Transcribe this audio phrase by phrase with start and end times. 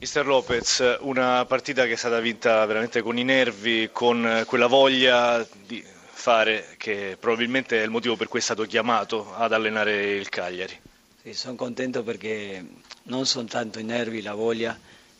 [0.00, 5.46] Mister Lopez, una partita che è stata vinta veramente con i nervi, con quella voglia
[5.66, 10.30] di fare che probabilmente è il motivo per cui è stato chiamato ad allenare il
[10.30, 10.74] Cagliari.
[11.22, 12.64] Sì, sono contento perché
[13.04, 14.74] non sono tanto i nervi, la voglia,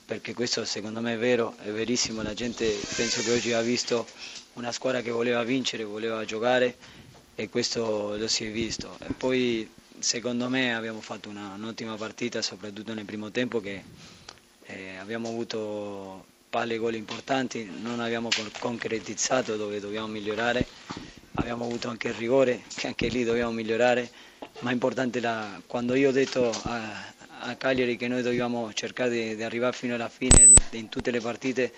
[0.07, 4.07] perché questo secondo me è vero, è verissimo, la gente penso che oggi ha visto
[4.55, 6.75] una squadra che voleva vincere, voleva giocare
[7.35, 8.97] e questo lo si è visto.
[9.03, 13.83] E poi secondo me abbiamo fatto un'ottima partita, soprattutto nel primo tempo che
[14.73, 18.29] eh, abbiamo avuto palle e gol importanti, non abbiamo
[18.59, 20.67] concretizzato dove dobbiamo migliorare,
[21.35, 24.11] abbiamo avuto anche il rigore, che anche lì dobbiamo migliorare,
[24.61, 29.11] ma è importante la, quando io ho detto a, a Cagliari che noi dobbiamo cercare
[29.11, 31.73] di, di, arrivare fino alla fine in tutte le partite,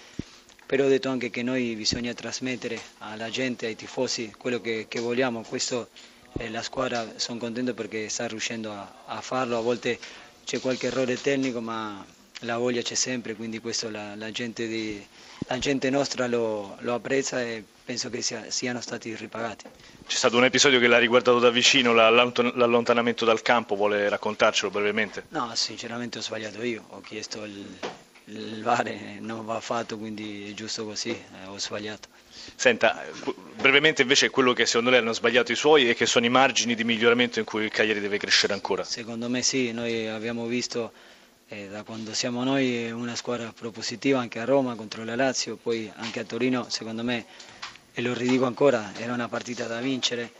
[0.64, 5.00] però ho detto anche che noi bisogna trasmettere alla gente, ai tifosi, quello che, che
[5.00, 5.90] vogliamo, questo
[6.38, 9.98] eh, la squadra sono contento perché sta riuscendo a, a farlo, a volte
[10.44, 12.04] c'è qualche errore tecnico ma
[12.42, 15.04] la voglia c'è sempre, quindi questo la, la, gente, di,
[15.46, 19.64] la gente, nostra lo, lo, apprezza e penso che sia, siano stati ripagati.
[20.06, 25.26] C'è stato un episodio che l'ha riguardato da vicino, l'allontanamento dal campo, vuole raccontarcelo brevemente?
[25.30, 27.64] No, sinceramente ho sbagliato io, ho chiesto il,
[28.26, 32.08] il VAR non va fatto, quindi è giusto così, eh, ho sbagliato.
[32.56, 33.04] Senta,
[33.56, 36.74] brevemente invece quello che secondo lei hanno sbagliato i suoi e che sono i margini
[36.74, 38.82] di miglioramento in cui il Cagliari deve crescere ancora?
[38.82, 40.92] Secondo me sì, noi abbiamo visto
[41.52, 45.90] eh, da quando siamo noi una squadra propositiva anche a Roma contro la Lazio, poi
[45.96, 47.26] anche a Torino secondo me,
[47.92, 50.32] e lo ridico ancora, era una partita da vincere.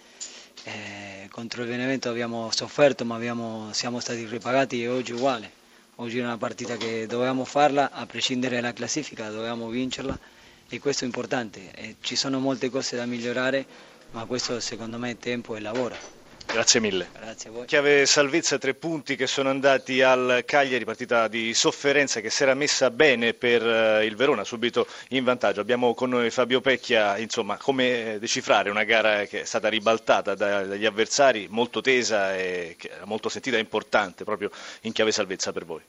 [0.64, 5.60] Eh, contro il Benevento abbiamo sofferto ma abbiamo, siamo stati ripagati e oggi uguale.
[5.96, 10.18] Oggi è una partita che dovevamo farla a prescindere dalla classifica, dovevamo vincerla
[10.66, 11.72] e questo è importante.
[11.74, 13.66] Eh, ci sono molte cose da migliorare
[14.12, 16.21] ma questo secondo me è tempo e lavoro.
[16.52, 17.08] Grazie mille.
[17.18, 17.64] Grazie a voi.
[17.64, 22.52] Chiave salvezza, tre punti che sono andati al Cagliari, partita di sofferenza che si era
[22.52, 25.62] messa bene per eh, il Verona, subito in vantaggio.
[25.62, 30.84] Abbiamo con noi Fabio Pecchia, insomma, come decifrare una gara che è stata ribaltata dagli
[30.84, 34.50] avversari, molto tesa e molto sentita e importante proprio
[34.82, 35.80] in chiave salvezza per voi.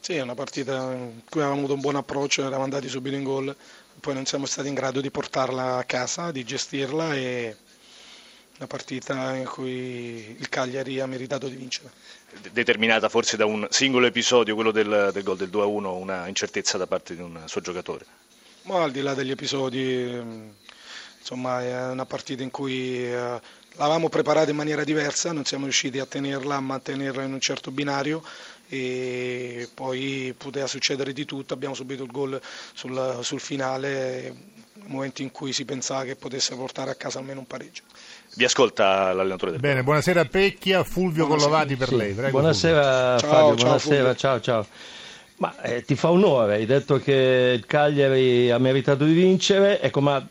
[0.00, 3.22] Sì, è una partita in cui avevamo avuto un buon approccio, eravamo andati subito in
[3.22, 3.56] gol,
[4.00, 7.56] poi non siamo stati in grado di portarla a casa, di gestirla e
[8.56, 11.90] una partita in cui il Cagliari ha meritato di vincere.
[12.52, 16.86] Determinata forse da un singolo episodio, quello del, del gol del 2-1, una incertezza da
[16.86, 18.06] parte di un suo giocatore?
[18.62, 20.20] Ma al di là degli episodi,
[21.18, 23.40] insomma è una partita in cui eh,
[23.76, 27.70] l'avevamo preparata in maniera diversa, non siamo riusciti a tenerla, a mantenerla in un certo
[27.70, 28.22] binario
[28.68, 32.40] e poi poteva succedere di tutto, abbiamo subito il gol
[32.72, 34.34] sul, sul finale
[34.86, 37.82] momento in cui si pensava che potesse portare a casa almeno un pareggio.
[38.36, 41.50] Vi ascolta l'allenatore del Bene, buonasera Pecchia, Fulvio buonasera.
[41.50, 41.96] Collovati per sì.
[41.96, 42.12] lei.
[42.12, 43.28] Prego, buonasera Fulvio.
[43.28, 44.66] Fabio, ciao, buonasera, ciao ciao.
[45.36, 50.00] Ma eh, ti fa onore, hai detto che il Cagliari ha meritato di vincere, ecco
[50.00, 50.24] ma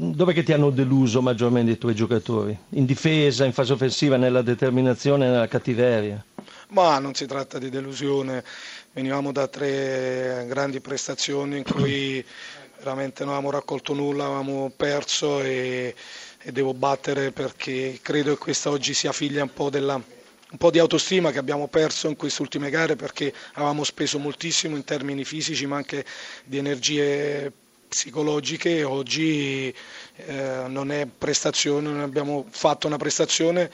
[0.00, 2.56] dove che ti hanno deluso maggiormente i tuoi giocatori?
[2.70, 6.24] In difesa, in fase offensiva, nella determinazione, nella cattiveria?
[6.70, 8.44] Ma non si tratta di delusione,
[8.92, 12.22] venivamo da tre grandi prestazioni in cui
[12.78, 15.94] veramente non avevamo raccolto nulla, avevamo perso e,
[16.40, 20.00] e devo battere perché credo che questa oggi sia figlia un po' della
[20.50, 24.76] un po' di autostima che abbiamo perso in queste ultime gare perché avevamo speso moltissimo
[24.76, 26.06] in termini fisici ma anche
[26.44, 27.52] di energie
[27.88, 28.82] psicologiche.
[28.84, 29.74] Oggi
[30.16, 33.70] eh, non è prestazione, non abbiamo fatto una prestazione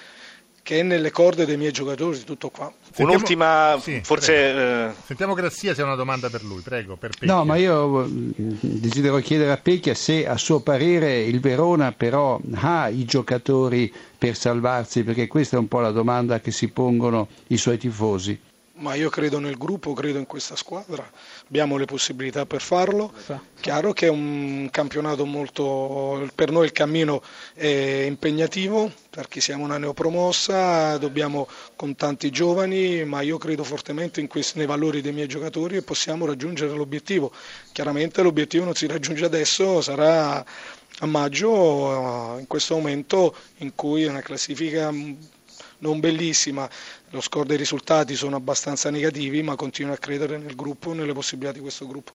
[0.65, 2.73] che è nelle corde dei miei giocatori, tutto qua.
[2.83, 4.35] Sentiamo, Un'ultima, sì, forse...
[4.35, 4.93] Eh...
[5.05, 6.97] Sentiamo Grazia se ha una domanda per lui, prego.
[6.97, 8.31] Per no, ma io mm,
[8.61, 14.37] desidero chiedere a Pecchia se a suo parere il Verona però ha i giocatori per
[14.37, 18.41] salvarsi, perché questa è un po' la domanda che si pongono i suoi tifosi
[18.77, 21.09] ma io credo nel gruppo, credo in questa squadra,
[21.47, 23.13] abbiamo le possibilità per farlo.
[23.61, 27.23] Chiaro che è un campionato molto, per noi il cammino
[27.55, 31.47] è impegnativo perché siamo una neopromossa, dobbiamo
[31.77, 35.83] con tanti giovani, ma io credo fortemente in questi, nei valori dei miei giocatori e
[35.83, 37.31] possiamo raggiungere l'obiettivo.
[37.73, 40.45] Chiaramente l'obiettivo non si raggiunge adesso, sarà
[40.99, 44.91] a maggio, in questo momento in cui è una classifica
[45.85, 46.69] non bellissima,
[47.11, 51.13] lo score dei risultati sono abbastanza negativi, ma continuo a credere nel gruppo e nelle
[51.13, 52.13] possibilità di questo gruppo.